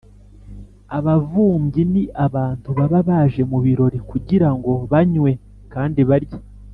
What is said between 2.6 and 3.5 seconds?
baba baje